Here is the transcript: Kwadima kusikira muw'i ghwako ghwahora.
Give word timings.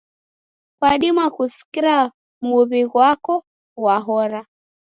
Kwadima 0.77 1.25
kusikira 1.35 1.95
muw'i 2.43 2.81
ghwako 2.91 3.33
ghwahora. 3.77 4.41